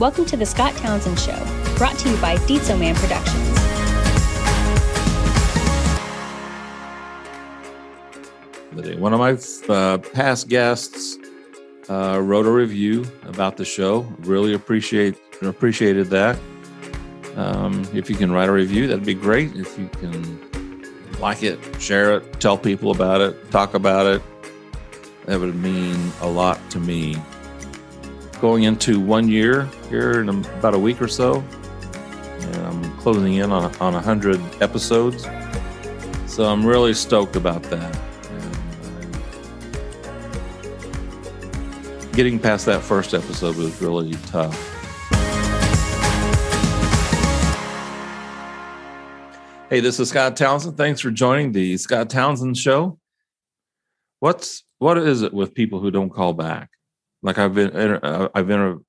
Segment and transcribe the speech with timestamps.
[0.00, 1.36] Welcome to the Scott Townsend Show,
[1.76, 3.50] brought to you by Dietzo Man Productions.
[8.98, 9.36] One of my
[9.68, 11.18] uh, past guests
[11.90, 14.10] uh, wrote a review about the show.
[14.20, 16.38] Really appreciate appreciated that.
[17.36, 19.54] Um, if you can write a review, that'd be great.
[19.54, 20.80] If you can
[21.20, 24.22] like it, share it, tell people about it, talk about it,
[25.26, 27.16] that would mean a lot to me.
[28.40, 31.44] Going into one year here in about a week or so,
[32.40, 35.24] and I'm closing in on on hundred episodes,
[36.26, 38.00] so I'm really stoked about that.
[42.00, 44.56] And, getting past that first episode was really tough.
[49.68, 50.78] Hey, this is Scott Townsend.
[50.78, 52.98] Thanks for joining the Scott Townsend Show.
[54.20, 56.70] What's what is it with people who don't call back?
[57.22, 58.84] Like I've been, uh, I've been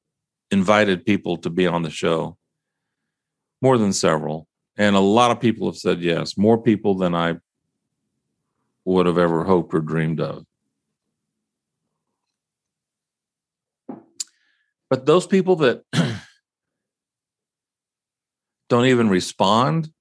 [0.51, 2.37] invited people to be on the show,
[3.61, 7.37] more than several, and a lot of people have said yes, more people than I
[8.85, 10.45] would have ever hoped or dreamed of.
[14.89, 15.83] But those people that
[18.69, 19.91] don't even respond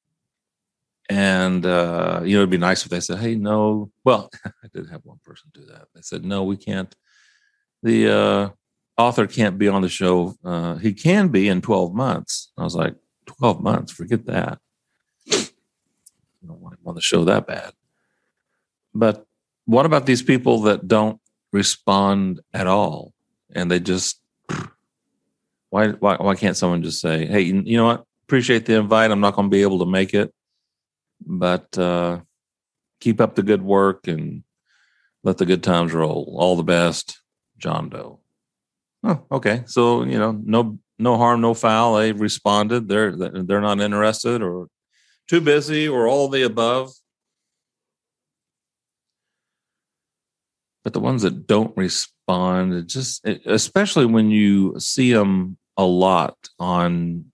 [1.10, 4.88] and uh, you know, it'd be nice if they said, "Hey, no." Well, I did
[4.90, 5.88] have one person do that.
[5.92, 6.94] They said, "No, we can't.
[7.82, 8.48] The uh,
[9.00, 10.34] author can't be on the show.
[10.44, 12.94] Uh, he can be in twelve months." I was like,
[13.26, 13.92] 12 months?
[13.92, 14.58] Forget that.
[15.30, 17.72] I don't want him on the show that bad."
[18.94, 19.26] But
[19.64, 21.20] what about these people that don't
[21.52, 23.12] respond at all,
[23.54, 24.20] and they just
[25.70, 28.04] why why why can't someone just say, "Hey, you know what?
[28.24, 29.10] Appreciate the invite.
[29.10, 30.32] I'm not going to be able to make it."
[31.26, 32.20] but uh,
[33.00, 34.42] keep up the good work and
[35.22, 36.36] let the good times roll.
[36.38, 37.19] All the best,
[37.60, 38.20] John Doe.
[39.04, 39.62] Oh, okay.
[39.66, 41.96] So you know, no no harm, no foul.
[41.96, 42.88] They responded.
[42.88, 44.68] They're they're not interested or
[45.28, 46.90] too busy or all the above.
[50.82, 56.36] But the ones that don't respond, it just especially when you see them a lot
[56.58, 57.26] on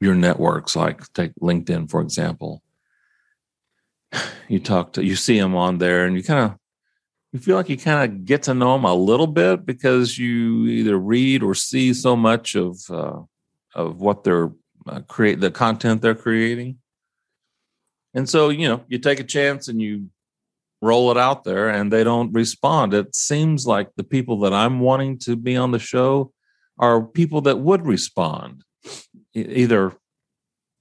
[0.00, 2.62] your networks, like take LinkedIn for example
[4.48, 6.58] you talk to you see them on there and you kind of
[7.34, 10.66] you feel like you kind of get to know them a little bit because you
[10.66, 13.22] either read or see so much of uh,
[13.74, 14.52] of what they're
[14.86, 16.78] uh, create the content they're creating?
[18.14, 20.10] And so you know you take a chance and you
[20.80, 22.94] roll it out there and they don't respond.
[22.94, 26.32] It seems like the people that i'm wanting to be on the show
[26.78, 28.62] are people that would respond
[29.34, 29.92] either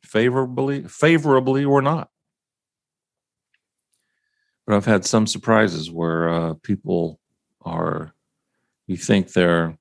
[0.04, 2.10] favorably favorably or not
[4.66, 7.20] but I've had some surprises where uh, people
[7.62, 8.14] are,
[8.88, 9.78] you think they're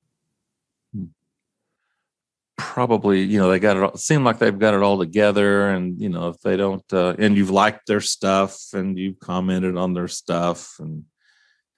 [2.57, 5.69] probably, you know, they got it, all, seem like they've got it all together.
[5.69, 9.77] And, you know, if they don't, uh, and you've liked their stuff and you've commented
[9.77, 10.75] on their stuff.
[10.79, 11.05] And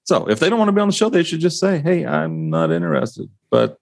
[0.03, 2.05] so if they don't want to be on the show, they should just say, hey,
[2.05, 3.29] I'm not interested.
[3.49, 3.77] But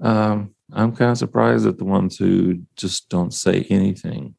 [0.00, 4.34] um, I'm kind of surprised at the ones who just don't say anything.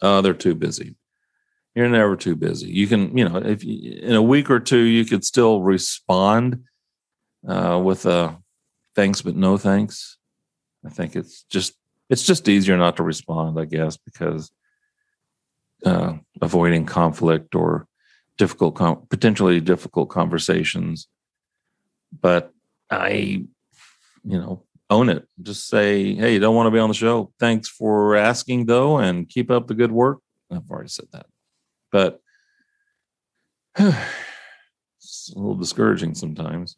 [0.00, 0.94] Uh, they're too busy
[1.76, 2.68] you're never too busy.
[2.68, 6.64] You can, you know, if you, in a week or two, you could still respond
[7.46, 8.38] uh, with a
[8.94, 10.16] thanks but no thanks.
[10.86, 11.74] I think it's just
[12.08, 14.50] it's just easier not to respond, I guess, because
[15.84, 17.86] uh, avoiding conflict or
[18.38, 21.08] difficult, com- potentially difficult conversations.
[22.18, 22.52] But
[22.90, 23.08] I,
[24.24, 25.26] you know, own it.
[25.42, 27.32] Just say, hey, you don't want to be on the show.
[27.38, 30.20] Thanks for asking, though, and keep up the good work.
[30.50, 31.26] I've already said that
[31.96, 32.20] but
[33.78, 36.76] it's a little discouraging sometimes.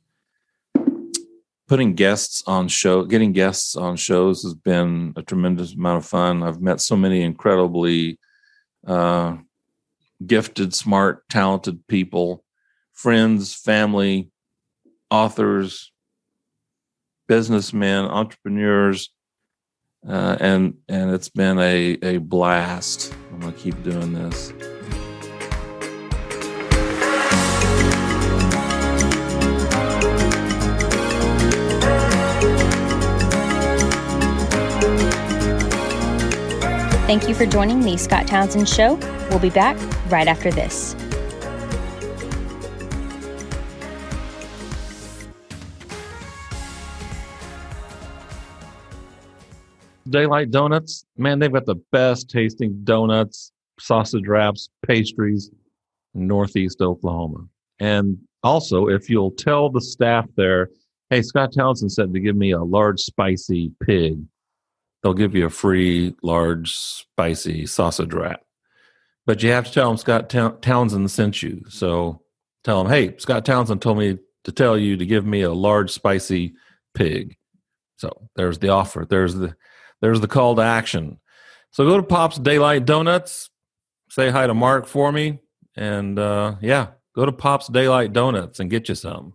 [1.67, 6.45] Putting guests on show, getting guests on shows has been a tremendous amount of fun.
[6.45, 8.21] I've met so many incredibly
[8.87, 9.39] uh,
[10.25, 12.45] gifted, smart, talented people,
[12.93, 14.31] friends, family,
[15.11, 15.91] authors,
[17.27, 19.11] businessmen, entrepreneurs,
[20.09, 23.13] uh, and and it's been a a blast.
[23.33, 24.53] I'm gonna keep doing this.
[37.09, 38.97] Thank you for joining the Scott Townsend Show.
[39.31, 39.79] We'll be back
[40.11, 40.95] right after this.
[50.11, 55.51] Daylight Donuts, man, they've got the best tasting donuts, sausage wraps, pastries
[56.15, 57.47] in Northeast Oklahoma.
[57.81, 60.69] And also, if you'll tell the staff there
[61.09, 64.19] Hey, Scott Townsend said to give me a large spicy pig.
[65.03, 68.41] They'll give you a free large spicy sausage wrap.
[69.27, 71.63] But you have to tell them Scott Townsend sent you.
[71.69, 72.23] So
[72.65, 75.91] tell them, hey, Scott Townsend told me to tell you to give me a large
[75.91, 76.55] spicy
[76.95, 77.37] pig.
[77.97, 79.07] So there's the offer.
[79.09, 79.55] There's the
[80.01, 81.19] there's the call to action.
[81.71, 83.51] So go to Pop's Daylight Donuts.
[84.11, 85.41] Say hi to Mark for me.
[85.77, 89.35] And uh, yeah, go to Pop's Daylight Donuts and get you some.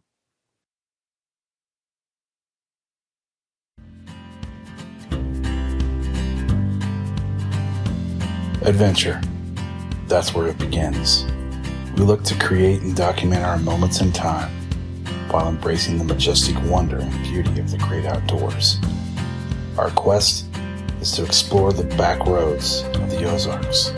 [8.65, 9.19] Adventure.
[10.07, 11.25] That's where it begins.
[11.97, 14.49] We look to create and document our moments in time
[15.29, 18.77] while embracing the majestic wonder and beauty of the great outdoors.
[19.77, 20.45] Our quest
[21.01, 23.91] is to explore the back roads of the Ozarks,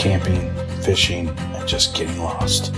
[0.00, 2.72] camping, fishing, and just getting lost.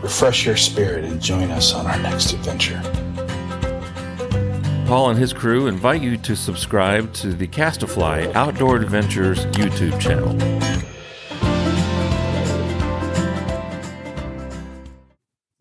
[0.00, 2.80] Refresh your spirit and join us on our next adventure.
[4.90, 10.30] Paul and his crew invite you to subscribe to the Castafly Outdoor Adventures YouTube channel.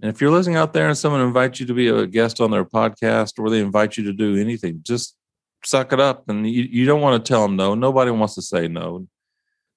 [0.01, 2.49] And if you're listening out there and someone invites you to be a guest on
[2.49, 5.15] their podcast or they invite you to do anything, just
[5.63, 6.27] suck it up.
[6.27, 7.75] And you, you don't want to tell them no.
[7.75, 9.05] Nobody wants to say no.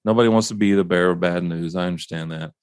[0.03, 1.75] Nobody wants to be the bearer of bad news.
[1.75, 2.53] I understand that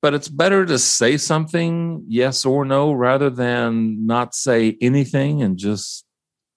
[0.00, 5.56] but it's better to say something yes or no rather than not say anything and
[5.56, 6.04] just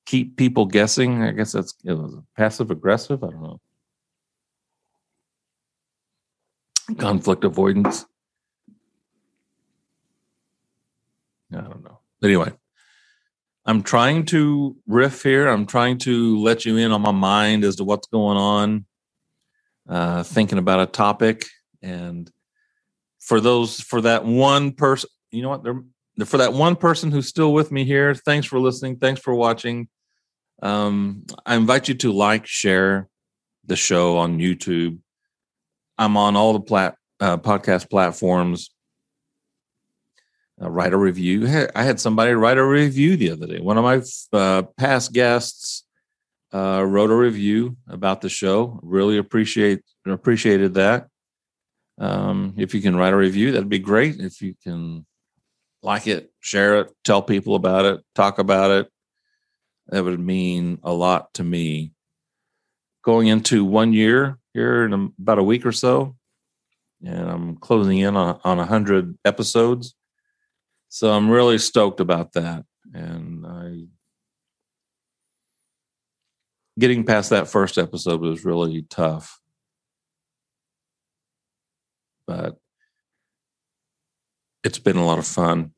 [0.05, 1.23] keep people guessing.
[1.23, 3.23] I guess that's you know, passive aggressive.
[3.23, 3.59] I don't know.
[6.97, 8.05] Conflict avoidance.
[11.53, 11.99] I don't know.
[12.23, 12.51] Anyway
[13.65, 15.47] i'm trying to riff here.
[15.47, 18.85] I'm trying to let you in on my mind as to what's going on
[19.87, 21.45] uh, thinking about a topic
[21.81, 22.29] and
[23.21, 25.63] for those for that one person you know what?
[25.63, 29.33] They're for that one person who's still with me here thanks for listening thanks for
[29.33, 29.87] watching.
[30.61, 33.07] Um, i invite you to like share
[33.65, 34.99] the show on youtube.
[35.97, 38.71] I'm on all the plat, uh, podcast platforms.
[40.61, 41.47] Uh, write a review.
[41.75, 43.59] I had somebody write a review the other day.
[43.59, 44.01] One of my
[44.37, 45.83] uh, past guests
[46.53, 48.79] uh, wrote a review about the show.
[48.83, 51.07] Really appreciate appreciated that
[52.01, 54.19] um, if you can write a review, that'd be great.
[54.19, 55.05] If you can
[55.83, 58.91] like it, share it, tell people about it, talk about it,
[59.87, 61.91] that would mean a lot to me.
[63.03, 66.15] Going into one year here in about a week or so,
[67.05, 69.95] and I'm closing in on on hundred episodes,
[70.89, 72.63] so I'm really stoked about that.
[72.93, 73.85] And I
[76.79, 79.40] getting past that first episode was really tough
[82.31, 82.55] but
[84.63, 85.73] it's been a lot of fun.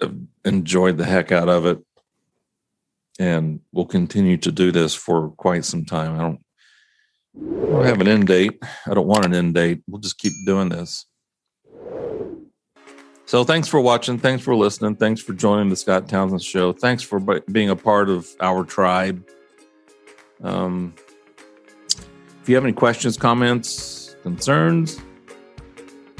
[0.00, 0.14] I've
[0.44, 1.78] enjoyed the heck out of it.
[3.18, 6.14] And we'll continue to do this for quite some time.
[6.14, 6.40] I don't,
[7.36, 8.62] I don't have an end date.
[8.86, 9.82] I don't want an end date.
[9.88, 11.06] We'll just keep doing this.
[13.26, 14.16] So thanks for watching.
[14.18, 14.94] Thanks for listening.
[14.94, 16.72] Thanks for joining the Scott Townsend Show.
[16.72, 17.18] Thanks for
[17.50, 19.26] being a part of our tribe.
[20.40, 20.94] Um,
[22.40, 25.00] if you have any questions, comments, concerns,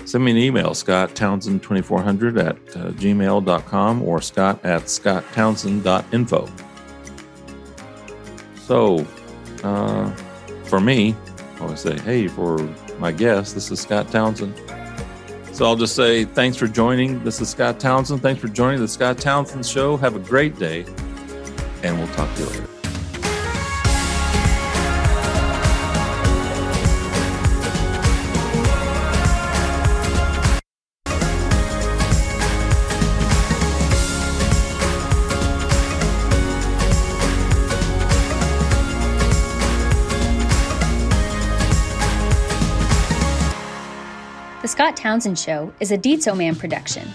[0.08, 6.48] send me an email, Scott Townsend2400 at uh, gmail.com or scott at scotttownsend.info.
[8.56, 9.06] So,
[9.62, 10.10] uh,
[10.64, 11.14] for me,
[11.56, 12.58] I always say, hey, for
[12.98, 14.54] my guest, this is Scott Townsend.
[15.52, 17.22] So I'll just say thanks for joining.
[17.24, 18.22] This is Scott Townsend.
[18.22, 19.96] Thanks for joining the Scott Townsend Show.
[19.96, 20.86] Have a great day,
[21.82, 22.77] and we'll talk to you later.
[44.88, 47.06] Scott Townsend Show is a Dietzo Man production.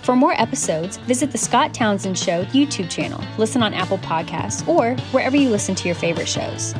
[0.00, 4.96] For more episodes, visit the Scott Townsend Show YouTube channel, listen on Apple Podcasts, or
[5.12, 6.74] wherever you listen to your favorite shows.